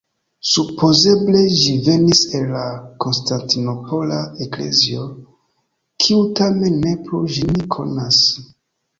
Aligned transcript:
Supozeble 0.51 1.41
ĝi 1.63 1.73
venis 1.87 2.21
el 2.39 2.45
la 2.53 2.63
Konstantinopola 3.03 4.17
eklezio, 4.45 5.03
kiu 6.05 6.23
tamen 6.41 6.79
ne 6.87 6.95
plu 7.03 7.21
ĝin 7.37 7.61
konas. 7.77 8.23